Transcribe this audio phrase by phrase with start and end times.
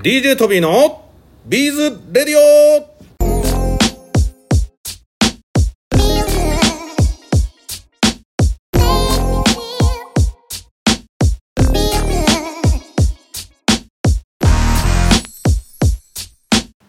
[0.00, 1.10] DJ トビーの
[1.44, 2.96] ビーズレディオ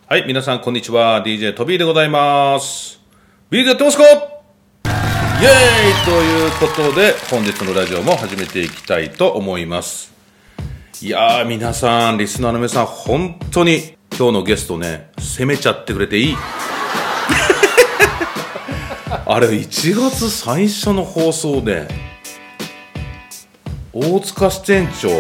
[0.06, 1.24] はい、皆さんこんにちは。
[1.26, 3.02] DJ トビーでございます。
[3.50, 4.04] ビーズやってますか？
[4.04, 10.19] イエーイということで、本日のラジオも始めていきたいと思います。
[11.02, 16.36] いやー、皆さん、リスナーの皆さん、本当に今日のゲストね、攻めちゃってくれていい。
[19.26, 21.88] あれ、1月最初の放送で、
[23.94, 25.12] 大塚支店長、イ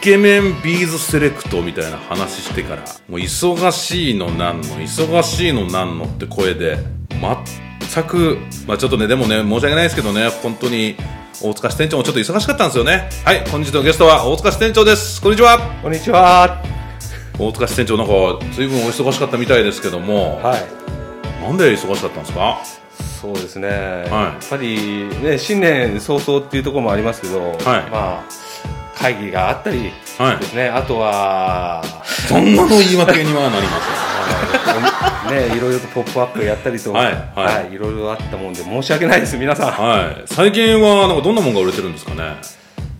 [0.00, 6.78] ケメンビーズセレクトみたいな話してから、もう忙しいのなんの、忙しいのなんのって声で、
[7.10, 7.36] 全
[8.04, 10.96] く、まあちょっとね、でもね、申し訳ないですけどね、本当に、
[11.40, 13.08] 大塚支店長もちょっと忙しかったんですよね。
[13.24, 15.22] はい、本日のゲストは大塚支店長です。
[15.22, 15.60] こんにちは。
[15.80, 16.60] こんにちは。
[17.38, 18.12] 大塚支店長なんか、
[18.56, 20.66] 随分お忙しかったみたいですけども、はい。
[21.40, 22.58] なんで忙しかったんですか？
[23.20, 23.68] そうですね。
[23.68, 28.24] やっぱりね、新年早々っていうところもありますけど、はいまあ、
[28.96, 31.84] 会議があったりはいですね、あとは、
[32.28, 33.97] そんなの言い訳にはなりまあの
[35.30, 39.70] ね、いろいろとポップアップやったりと、はいはいいろいろあったもんで、申し訳ないです、皆さん。
[39.72, 40.22] はい。
[40.26, 42.36] 最近は、なんかどんなものが売れてるんですかね？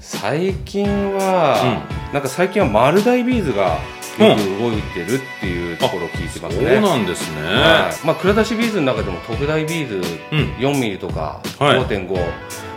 [0.01, 1.83] 最近は、
[2.13, 3.79] なんか最近は丸大ビーズが
[4.19, 6.81] よく動いてるっていうところを聞いてますそうね。
[6.81, 7.43] なんですね。
[7.43, 10.03] はいまあ、蔵出しビーズの中でも特大ビーズ
[10.33, 12.17] うん4ミリとかはい5.5、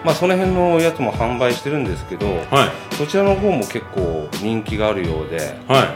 [0.04, 2.96] まあ、その辺のやつも販売してるんですけどはい。
[2.96, 5.88] そちらの方も結構人気があるようではい。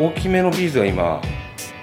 [0.00, 1.20] 大きめのビーズが今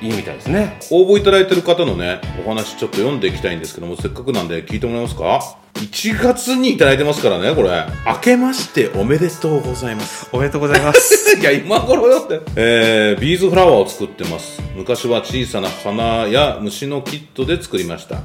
[0.06, 7.86] いいみたいですね応募いただいてる方のね、お話ちょっと読んでいきたいんですけども、せっかくなんで聞いてもらえますか ?1 月にいただいてますからね、これ。
[8.06, 10.30] 明けましておめでとうございます。
[10.31, 12.39] おめでとうございます いや、今頃よって。
[12.56, 14.61] えー、ビーズフラワーを作ってます。
[14.76, 18.22] 昔は小さな花や虫のキットで作りました。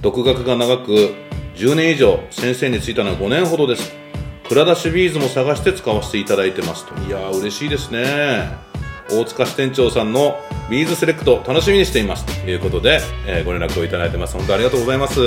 [0.00, 1.14] 独学が長く、
[1.56, 3.92] 10年以上、先生についたのは5年ほどです。
[4.48, 6.94] 蔵出しビーズも探して使わせていただいてますと。
[7.06, 8.71] いやー、嬉しいですね。
[9.12, 10.38] 大塚支店長さんの
[10.70, 12.24] ビーズセレクト楽しみにしています。
[12.24, 14.36] ということで、えーご連絡をいただいてます。
[14.36, 15.20] 本当ありがとうございます。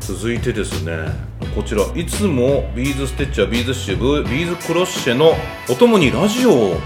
[0.00, 0.96] 続いてですね
[1.54, 5.32] こちらいつもビーズステッチやビーズ刺繍ビーズクロッシェの
[5.70, 6.76] お供にラジオを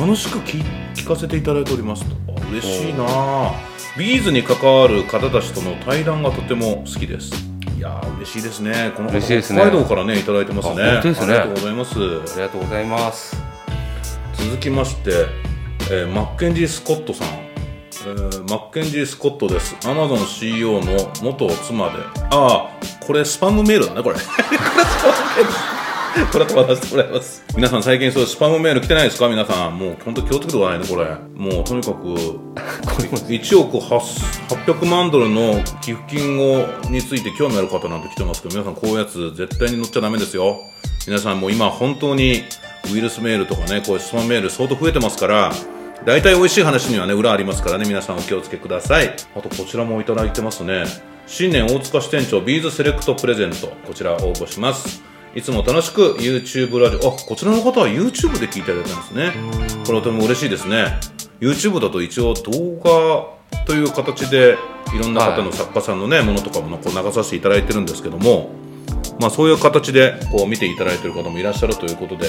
[0.00, 2.16] 楽しく聞聞かせていただいておりますと。
[2.32, 3.04] あ嬉しいな。
[3.06, 3.52] あ
[3.98, 7.32] ビーズに関わる方たちとの対談がとても好きです。
[7.76, 8.92] いやー嬉しいですね。
[8.96, 10.76] この方北海道からねいただいてますね。
[10.76, 10.82] ね。
[10.82, 11.94] ありがとうございます。
[11.94, 13.36] ありがとうございます。
[14.34, 15.26] 続きまして、
[15.90, 19.76] えーマッケンジー・スコットさん、えーマッケンジー・スコットです。
[19.88, 21.96] アマゾン CEO の元妻で。
[22.30, 22.70] ああ
[23.04, 24.16] これスパムメールだねこれ。
[24.18, 24.36] これス
[25.02, 27.44] パムメールこれ飛ばさせてもらいます。
[27.56, 29.28] 皆さん最近そうスパムメール来てないですか？
[29.28, 29.78] 皆さん。
[29.78, 31.06] もう本当気をつけてくださいねこれ。
[31.34, 32.14] もうとにかく
[33.28, 40.60] 1億800万ドルの寄付金をについて興味ある方なんて来てますけど皆さんこういうやつ絶対に乗っちゃダメですよ。
[41.06, 42.42] 皆さんもう今本当に
[42.92, 45.52] ウイルスメールとかねこういうスパムメール相当増えてますから
[46.04, 49.14] 大体美味しい話にはね裏ありますからね皆さんお気をつけください。
[49.34, 50.84] あとこちらもいただいてますね。
[51.26, 55.02] 新年大塚支店長ビーズセレクトプレゼントこちら応募します。
[55.34, 59.32] いつも楽しく YouTube ラジオあこちらの方は YouTube で聞いていただいたんですね。
[59.86, 60.98] これとても嬉しいですね。
[61.40, 64.56] YouTube だと一応動画という形で
[64.94, 68.50] いろんな方の作家さんのね、ものとかもこう流させていただいてるんですけども
[69.20, 72.28] まあ、そういう形でこう見ていただいている方もいらっしゃるということで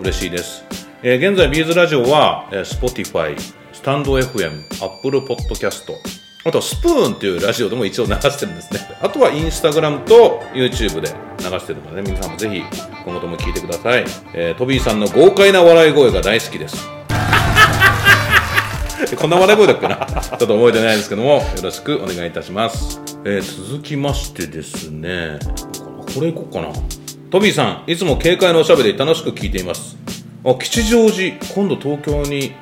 [0.00, 0.64] 嬉しいです、
[1.06, 3.38] えー現在ビーズラジオは、えー Spotify
[3.72, 5.92] スタンド FM Apple Podcast
[6.46, 8.80] あとはスプーンっていうラジオでも一応流してるんですね。
[9.00, 12.62] あとはインスタグラムと YouTube で流してるので、皆さんもぜひ
[13.04, 14.04] 今後とも聞いてください、
[14.34, 16.86] えートビーさんの豪快な笑い声が大好きです。
[19.18, 19.96] こんな笑い声だっけな？
[20.06, 25.38] ちょっと覚えてないですけどもよろしくお願いいたします、えー続きましてですね。
[26.14, 26.68] これいこうかな？
[27.30, 29.96] トビーさんいつも軽快なおしゃべり楽しく聞いています。
[30.44, 32.54] あ吉祥寺今度東京に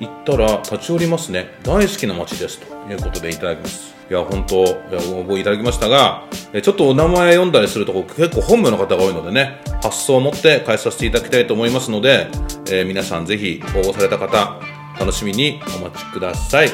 [0.00, 4.74] 行ったら立ち寄りますね大好きな街ですということでいただきますいや本当いや
[5.12, 6.24] 応募いただきましたが
[6.62, 12.28] ちょっとお名前読んだりすると結構本名の方が多いのでね発想を持って返させていただきたいと思いますので、
[12.70, 14.60] えー皆さんぜひ応募された方
[14.98, 16.68] 楽しみにお待ちください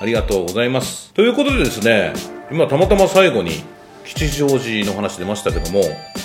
[0.00, 1.12] ありがとうございます。
[1.12, 2.12] ということでですね、
[2.50, 3.62] 今たまたま最後に
[4.04, 5.82] 吉祥寺の話出ましたけども、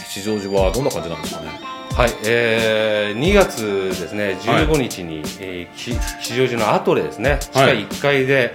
[0.08, 1.67] 吉祥寺はどんな感じなんですかね？
[1.98, 7.88] はい、えー、2月ですね、15日に、えーき吉祥寺のアトレですね、地下はい。
[7.88, 8.54] 1階で、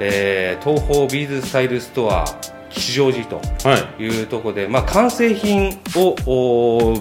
[0.00, 2.24] えー東宝ビーズスタイルストア
[2.70, 4.02] 吉祥寺とはい。
[4.02, 6.16] いうところで、まあ、完成品を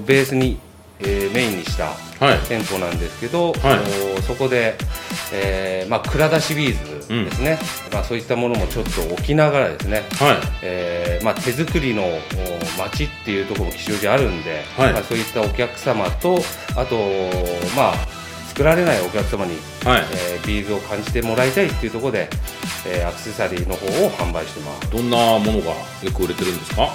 [0.05, 0.59] ベースに、
[0.99, 1.85] えーメインにした
[2.23, 2.37] はい。
[2.47, 3.79] 店舗なんですけど、はい。
[4.19, 4.75] おそこで、
[5.33, 7.59] えーまあ、蔵出しビーズですね、
[7.91, 10.37] まあ、そういったものもちょっと置きながらですね、はい。
[10.61, 12.19] えーまあ、手作りのお
[12.77, 14.93] 街っていうところも吉祥寺あるんで、はい。
[14.93, 16.39] まあ、そういったお客様と
[16.75, 16.97] あと、
[17.75, 17.95] まあ、
[18.49, 19.55] 作られないお客様に、
[19.85, 20.03] はい。
[20.33, 22.29] えービーズを感じてもらいたいっていうところで、
[22.87, 24.91] えーアクセサリーの方を販売してます。
[24.91, 25.71] どんなものが
[26.03, 26.89] よく売れてるんですか？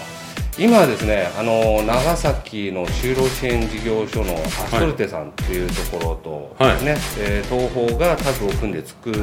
[0.59, 9.15] 今はですねあの長崎の就労支援事業所のアストルテさんっていうところとはいですね、えー東宝がタッグを組んで作っ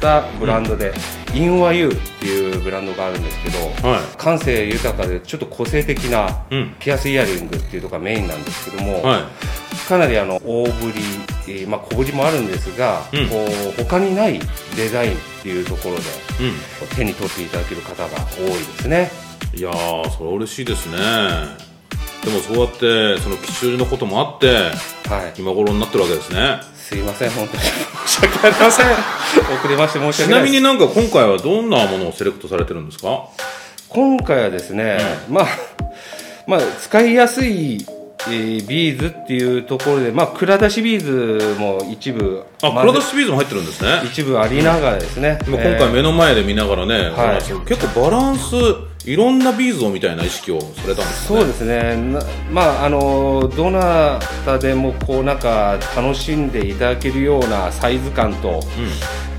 [0.00, 0.92] たブランドで、
[1.34, 3.58] インワユーっていうブランドがあるんですけど、
[3.88, 6.74] は感性豊かでちょっと個性的なうん。
[6.78, 9.02] ピアスイヤリングっていうところがメインなんですけども、い。
[9.02, 9.30] は
[9.88, 11.00] かなりあの大ぶり、
[11.48, 13.28] えーまあ、小ぶりもあるんですが、うん。
[13.28, 13.46] こ
[13.78, 14.38] う他にない
[14.76, 16.96] デザインっていうところでいうん。
[16.96, 19.31] 手に取っていただける方が多いですね。
[19.54, 20.96] いやーそれは嬉しいですね。
[22.24, 22.76] でもそうやっ
[23.16, 24.70] てその吉祥寺のこともあって
[25.08, 25.40] はい。
[25.40, 26.60] 今頃になってるわけですね。
[26.74, 27.62] すいません、本当に。
[28.06, 28.86] 申し訳ありません。
[29.56, 30.46] 遅れまして申しち訳なです。
[30.46, 33.28] ないみになんか今回はどんなものをセレクトされてるんですか？
[33.88, 34.98] 今回はですね、
[35.28, 35.46] まあ、
[36.46, 37.84] まあ、使いやすい、
[38.28, 44.02] えービーズっていうところで、まあ、蔵出しビーズも一部、あまプラダスビーズも入ってるんですね。
[44.04, 47.66] 一部ありながらですね、今今回目の前で見ながらね、はい。
[47.66, 48.54] 結構バランス
[49.04, 51.38] いろんなビーズをみたいな意識をされたんですね。
[51.40, 52.20] そうですね、な
[52.52, 58.60] まあ、あのどなたでもこうなんか楽しんでいただけるようなサイズ感と、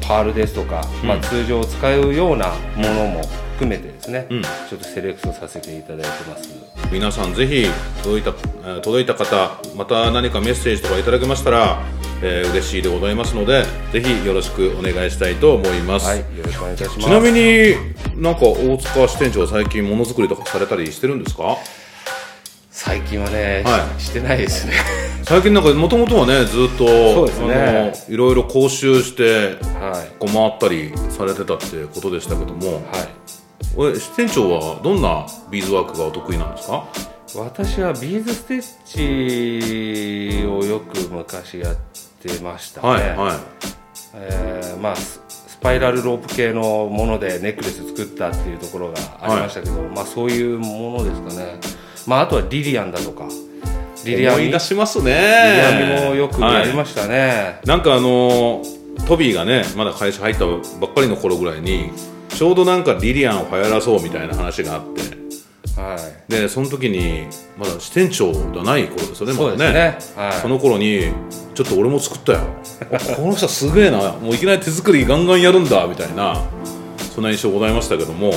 [0.01, 1.21] パールですとか、まあ、うん。
[1.21, 3.21] 通常使うようなものも
[3.53, 6.50] 含めてですね、うんちょっとセレクトさせていただいてます。
[6.91, 7.65] 皆さんぜひ
[8.03, 8.29] 届いた
[8.65, 11.81] えー届いた方また何かメッセージとかいただけましたら、
[12.21, 17.00] えー嬉しいでございますのでぜひよろしくお願いしたいと思います、はい、よろしくお願いいたします。
[17.01, 17.75] ちなみに
[18.21, 21.57] なんか大塚支店長は最近ものづくりとかされたりしてるんですか？
[22.75, 24.73] 最近はね、はししてないですね。
[25.23, 30.11] 最近なんかもともとはねずっとそうですねいろいろ講習してはい。
[30.19, 32.83] こう回ったりされてたってことでしたけども、はい。
[33.77, 36.85] え支店長はどんなビーズワークがお得意なんですか？
[37.35, 41.75] 私はビーズステッチをよく昔やっ
[42.21, 42.87] てましたね。
[42.87, 43.37] はいはい。
[44.15, 51.59] えーまあススパイラルロープ系のものでネックレス作ったっていうところがありましたけど、まあそういうものですかね。
[52.05, 53.29] まああとはリリアンだとか、
[54.05, 55.13] リリアン思いミ出しますね。
[55.13, 57.61] リリアンミもよくやりまししたね。
[57.65, 61.91] なんかあのートビーがねまだ会社入ったばっかりの頃ぐらいに
[62.44, 65.01] ちょうどなんかリリアンを流行らそうみたいな話があって
[65.80, 65.95] は
[66.28, 66.30] い。
[66.30, 67.25] でその時に
[67.57, 70.22] まだ支店長じゃない頃ですよねそうまだですね。
[70.22, 70.34] はい。
[70.34, 71.13] その頃に
[71.56, 72.40] ちょっと俺も作ったよ
[72.92, 76.36] あこの人すげえなもういきなり手作りガンガンやるんだみたいな
[77.16, 78.31] そんな印象ございましたけども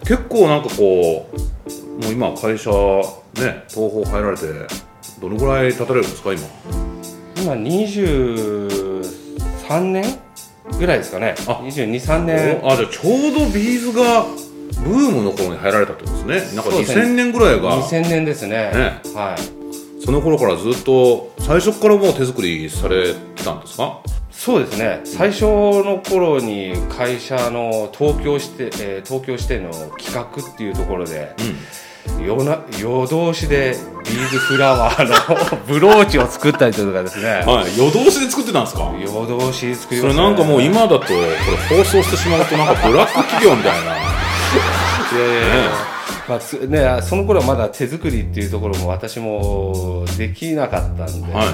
[0.00, 1.38] 結構なんかこう
[2.02, 2.68] もう今会社
[3.34, 4.42] ね東宝入られて
[5.20, 6.42] どのぐらい経たれるんですか今？
[7.36, 10.18] 今23年
[10.78, 11.34] ぐらいですかね。
[11.46, 11.60] あ。
[11.64, 12.60] 223年。
[12.64, 14.26] あじゃあちょうどビーズが
[14.84, 16.56] ブームの頃に入られたってことですね。
[16.56, 17.02] なんかそうですね。
[17.02, 17.82] 2000年ぐらいが。
[17.82, 18.70] 2000年ですね。
[18.72, 19.00] ね。
[19.14, 20.04] はい。
[20.04, 24.00] その頃からずっと最初からもう手作りされてたんですか？
[24.30, 25.00] そうですね。
[25.04, 31.34] 最初の頃に会社の東京支店、えー東京支店の企画っていうところで
[32.20, 37.44] 夜な夜通しでビーズフラワーのブローチを作ったりとかですね。
[37.46, 38.92] はい夜通しで作ってたんですか？
[38.98, 39.08] 夜
[39.40, 40.28] 通し作りそましたね。
[40.28, 41.36] れなんかもう今だとこれ
[41.68, 43.92] 放送してしまうとなんかブラック企業みたいな。
[43.92, 43.94] い
[45.18, 45.70] やいやいや。
[46.28, 51.44] まあつね、その頃はまだ手作りっていうところも私もできなかったんで、は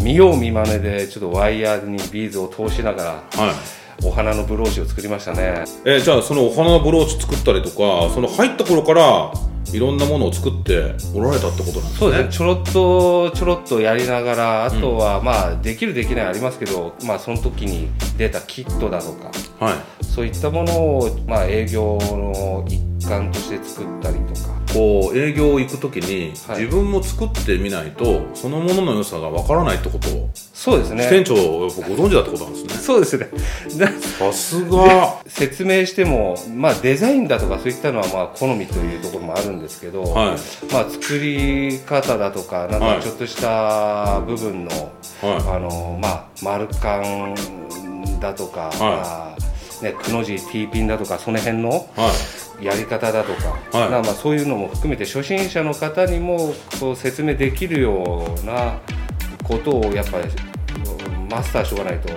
[0.00, 4.06] 見よう見まねでちょっとワイヤーにビーズを通しながらはい。
[4.06, 5.64] お花のブローチを作りましたね。
[5.86, 9.32] えーじゃあそのお花のブローチ作ったりとかその入った頃から
[9.76, 11.98] いろんなものを作っておられたってことなんですね。
[11.98, 12.28] そうですね。
[12.32, 19.30] ちょろっとちょろっとやりながらあとはまあできるできないありますけど、まあその時に出たキットだとか
[19.60, 20.04] はい。
[20.04, 24.56] そういったものをまあ営業の一環として作ったりとか。
[24.72, 26.64] こう営業行く時に、はい。
[26.64, 32.74] 自分も作ってみないとそのものの良さがわからないってことを、そうです店ね長ご存知だってことなんですね。
[32.80, 33.28] そうですね。
[33.76, 35.18] ださすが。
[35.28, 40.72] 説明しても、まあ、デザインだとかそういったのはまあ好みというところもあるんですけど、はい。
[40.72, 42.96] まあ、作り方だとかなんはい。
[42.96, 44.70] かちょっとした部分の,、
[45.20, 47.34] はあのまあ、丸感
[48.18, 52.10] だとか、まあね、くの字 T ピンだとかその辺のいは
[52.62, 52.64] い。
[52.64, 53.34] やり方だと
[53.70, 53.90] か,、はい。
[53.90, 58.78] まあまあそういうのも含めて初心者の方にもこう説明できるような
[59.46, 60.24] ことをやっぱり
[61.30, 62.12] マスターしとかないとい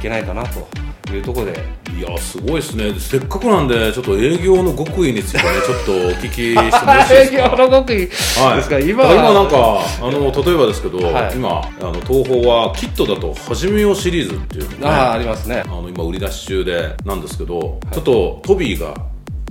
[0.00, 1.84] けないかなというところで。
[1.92, 2.92] ビいやすごいですね。
[2.98, 7.08] せっかくなんでちょっと営業の極意についてねちょっとお聞きしてもよろしいです。
[7.08, 11.36] か営業の極意ですか、はい、今今なんかあの例えばですけど、はい。
[11.36, 14.88] 今あの東宝はキットだと「はじめよう」シリーズっていうのね。
[14.88, 15.62] ああありますね。
[15.64, 18.94] あの今売り出し中でなんですけど、ちょっとトビーが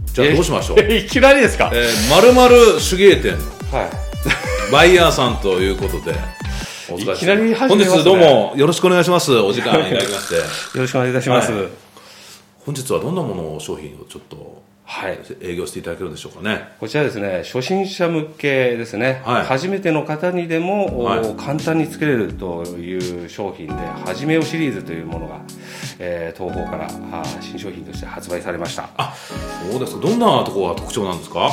[0.03, 0.79] じゃあどうしましょう？
[0.81, 1.71] え いきなりですか？
[1.73, 2.55] えー、まるまる
[2.89, 3.37] 手芸店。
[3.71, 3.89] のはい。
[4.71, 6.13] バイヤーさんということで
[6.93, 8.03] お疲れ様いきなり始めますね。
[8.03, 9.35] 本日どうもよろしくお願いします。
[9.35, 10.35] お時間いただきまして。
[10.77, 11.51] よろしくお願いいたします。
[11.51, 11.67] はい。
[12.65, 15.17] 本日はどんなものを商品をちょっとはい。
[15.41, 16.67] 営業していただけるんでしょうかね。
[16.79, 19.45] こちらですね初心者向けですね、はい。
[19.45, 21.21] 初めての方にでも、おはい。
[21.37, 23.73] 簡単に作れるという商品で
[24.05, 25.37] 「はじめよう」シリーズというものが、
[25.99, 26.85] えー東宝から
[27.17, 28.89] あー新商品として発売されました。
[28.97, 29.15] あ
[29.71, 30.01] そうですか。
[30.01, 31.49] どんなところが特徴なんですか？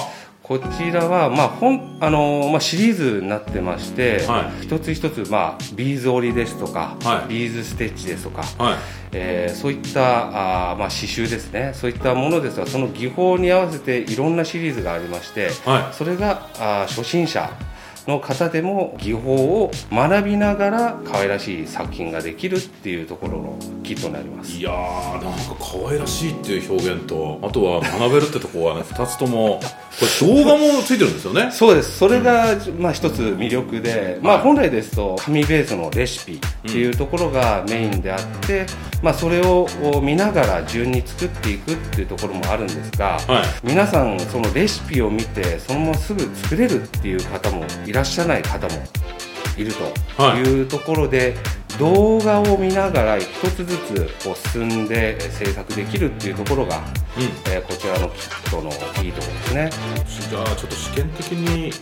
[0.50, 4.64] こちらは、まあ本あのーまあ、シリーズになってまして、はい。
[4.64, 7.28] 一つ一つ、まあ、ビーズ織りですとか、はい。
[7.28, 8.78] ビーズステッチですとか、はい。
[9.12, 11.71] えーそういったあー、まあ、刺繍ですね。
[11.75, 15.95] そういったものですがその技法に合わせていろんなシリーズがありまして、はい。
[15.95, 17.49] それがあー初心者
[18.11, 24.52] の方でも技法を学びながら可愛らしい作品ができるっていうところのキットになります。
[24.52, 31.50] いやーなんか可愛らしいっていう表現とあとは学べるってところはね2つともこれ動画もついてるんですよね。
[31.52, 31.99] そうです。
[31.99, 38.67] それが、まあ、一つ魅力で、まあ、本来ですと紙ベースのレシピっていうところがメインであって、
[39.02, 39.67] まあ、それを
[40.02, 43.67] 見ながら順に作っていくっていうところもあるんですが、はい。
[43.67, 48.83] 皆さんそのレシピを見てそのまますぐ作れるっていう方もいらっしゃらない方も
[49.57, 49.73] いる
[50.16, 50.38] とはい。
[50.42, 51.37] いうところで、
[51.78, 57.23] 動画を見ながら一つずつこう進んでえー制作できるっていうところが、うん。
[57.52, 58.71] えーこちらのキットの
[59.02, 59.71] いいところですね。
[60.30, 61.75] じゃあちょっと試験的に言っ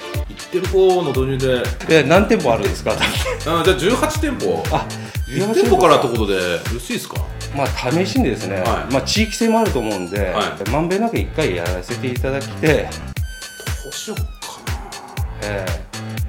[0.51, 1.63] てる方の導入で。
[2.03, 2.93] え何店舗あるんですか？
[2.93, 4.63] あじゃあ18店舗。
[4.71, 4.87] あ
[5.29, 6.41] 1店舗からってことでよ
[6.75, 7.17] ろしいですか？
[7.57, 8.93] まあ試しにですね、はい。
[8.93, 12.89] まあ地域性もあると思うんで、はまんべんなく1回やらせていただきて、
[13.85, 14.27] どうしようか
[15.43, 15.88] えー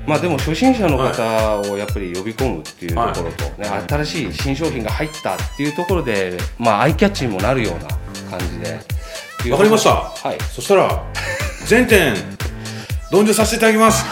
[0.09, 7.89] まあでも初心者の方をやっぱり呼び込むっていうところと、ね新しい新商品が入ったっていうところで、まあアイキャッチにもなるような
[8.29, 8.79] 感じで。
[9.51, 10.37] わかりましたはい。
[10.51, 11.03] そしたら
[11.65, 12.13] 全店
[13.11, 14.03] 導入させていただきます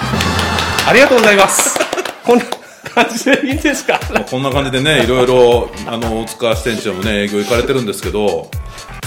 [0.87, 1.77] ありがとうございます。
[2.23, 2.45] こんな
[2.93, 3.99] 感じでいいんですか？
[4.13, 8.49] まあこんな感じでねいろいろあの大塚支店長もね営業行かれてるんですけど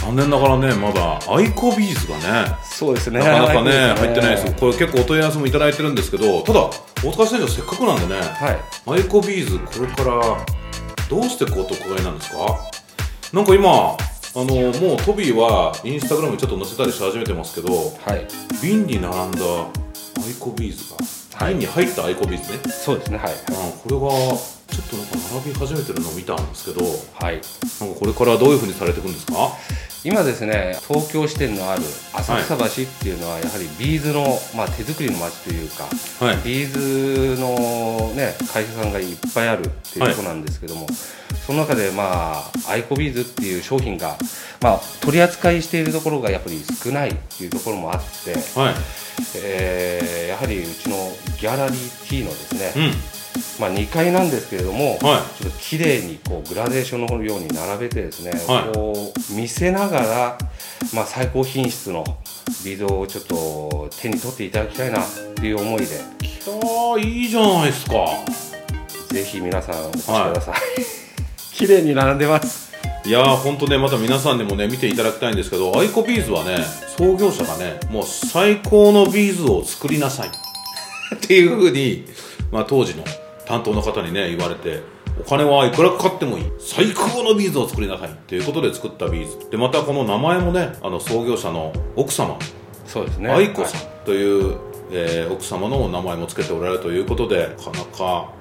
[0.03, 3.19] 残念ながらねまだアイコビーズがねそうですね。
[3.19, 6.71] なかなかねアイコ入ってないですよこれ結構お問い合わせもいただいてるんですけどただ
[7.05, 8.53] 大塚支店長せっかくなんでね、は
[8.97, 9.01] い。
[9.01, 10.47] アイコビーズこれから
[11.09, 12.37] どうしていこうとお伺いなんですか？
[13.33, 13.97] なんか今あ
[14.37, 14.45] の
[14.81, 18.27] もうトビーはインスタグラムにちょっと載せたりし始めてますけどはい。
[18.63, 23.19] 瓶に並んだアイコビーズが、はい瓶に入ったアイコビーズねそうですね。
[23.19, 23.33] はい。
[23.33, 23.37] あ
[23.83, 24.07] これが
[24.71, 26.85] ちょっとなんか並び始めてるのを見たんですけど
[27.15, 27.41] はい。
[27.81, 29.33] なんかこれからどういうふうにされていくんですか？
[30.03, 31.83] 今ですね東京支店のある
[32.15, 32.69] 浅草橋っ
[33.03, 35.85] ていうのはやはりビーズの、まあ、手作りの街というか
[36.25, 36.37] はい。
[36.39, 40.87] ビーズの、ね、会社さんがいっぱいあるっていうところなんですけども、
[41.47, 44.17] その中で、まあ、アイコビーズっていう商品が、
[44.63, 48.75] まあ、取り扱いしているところがやっぱり少ないっていうところもあって、はい。
[49.37, 50.97] えーやはりうちの
[51.41, 53.20] ギャラリー T のですね、うん
[53.59, 55.43] まあ、2階なんですけれども、はい。
[55.43, 58.75] ちょっと綺麗にこうグラデーションのように並べてですね、はい。
[58.75, 60.39] こう見せながら、
[60.95, 62.05] まあ、最高品質の
[62.65, 65.87] ビーズをちょっと手に取っていただきたいなっていう思いで。
[65.87, 67.95] いやーいいじゃないですか。
[69.09, 70.55] ぜひ皆さんお越しください、
[71.53, 72.71] 綺麗に並んでます。
[73.05, 76.59] いやー本当ねまた皆さんにもね見ていただきたいんですけどアイコビーズはね
[76.97, 80.31] 創業者がねもう最高のビーズを作りなさい。
[81.15, 82.07] っていうふうに、
[82.53, 83.05] まあ、当時の
[83.51, 84.83] 担当の方にね言われて
[85.21, 86.45] お金はいくらかかってもいい。
[86.59, 88.11] 最高のビーズを作りなさい。
[88.11, 89.51] っていうことで作ったビーズ。
[89.51, 92.39] でまたこの名前もねあの創業者の奥様。
[92.87, 93.29] そうですね。
[93.29, 94.57] 愛子さんはいという、
[94.93, 98.33] えー奥様のお名前も付けておられるということでなかなか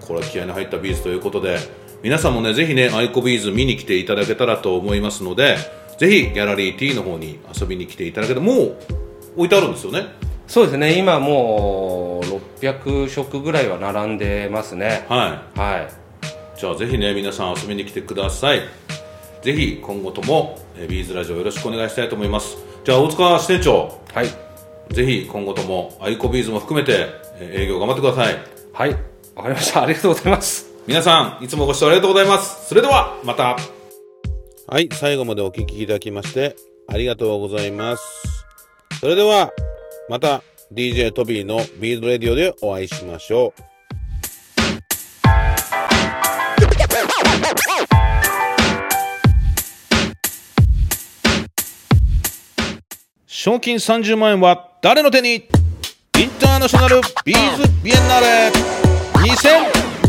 [0.00, 1.58] これは気合の入ったビーズということで
[2.02, 5.56] 皆さんもねぜひねアイコビーズ見に来ていただけたらと思いますので
[5.98, 8.76] ぜひギャラリー T の方に遊びに来ていただけたらもう
[9.36, 10.06] 置いてあるんですよね。
[10.46, 10.98] そうですね。
[10.98, 15.04] 今もう600色ぐらいは並んでますね。
[15.08, 16.58] ははいい。
[16.58, 18.60] じゃあぜひね皆さん遊びに来てください。
[19.42, 22.56] ぜひ今後とも、えービーズラジオよろしくお願いしたいと思います。
[22.84, 24.00] じゃあ大塚支店長。
[24.12, 24.26] はい。
[24.94, 27.06] ぜひ今後ともアイコビーズも含めて
[27.38, 28.36] えー営業頑張ってください。
[28.72, 28.90] はい。
[29.34, 29.82] わかりました。
[29.82, 30.66] ありがとうございます。
[30.86, 32.68] 皆さんいつもご視聴ありがとうございます。
[32.68, 33.56] それではまた。
[34.66, 36.56] はい最後までお聞きいただきまして
[36.88, 38.46] ありがとうございます。
[39.00, 39.50] それでは
[40.08, 40.42] また
[40.72, 43.60] DJ トビーのビーズレディオでお会いしましょう。
[53.26, 55.34] 賞金30万円は誰の手に？
[55.34, 55.44] イン
[56.40, 58.50] ターナショナルビーズビエンナーレ。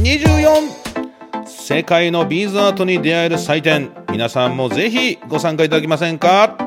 [0.03, 3.91] 2024世界のビーズアートに出会える祭典。
[4.09, 6.57] 皆さんもぜひご参加いただけませんか？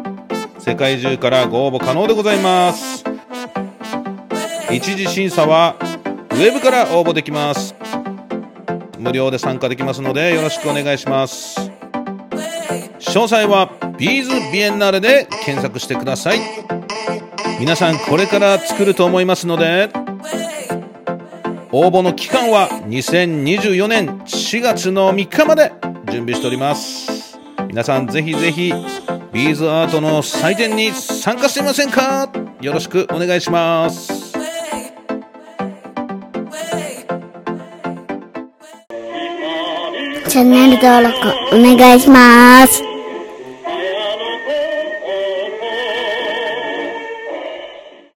[0.59, 3.02] 世界中からご応募可能でございます。
[4.71, 7.75] 一次審査はウェブから応募できます。
[8.99, 11.59] 無料で参加できますのでよろしくお願いします。
[12.99, 16.41] 詳細はビーズビエンナーレで検索してください。
[17.59, 19.89] 皆さんこれから作ると思いますので
[21.73, 25.73] 応募の期間は2024年4月の3日まで
[26.11, 27.39] 準備しております。
[27.67, 28.73] 皆さんぜひぜひ
[29.33, 32.31] ビーズアートの祭典に参加してみませんか？
[32.61, 34.18] よろしくお願いします。
[40.28, 41.16] チャンネル登録
[41.56, 42.98] お願いします。